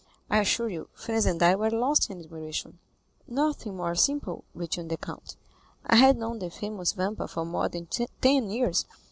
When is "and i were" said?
1.27-1.69